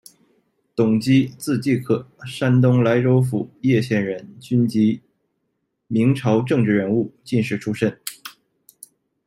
[0.75, 5.03] 董基，字继可，山东莱州府掖县人，军籍，
[5.85, 7.99] 明朝政治人物、进士出身。